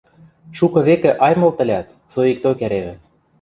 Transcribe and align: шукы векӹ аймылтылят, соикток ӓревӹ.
шукы 0.57 0.79
векӹ 0.87 1.11
аймылтылят, 1.25 1.87
соикток 2.13 2.59
ӓревӹ. 2.65 2.93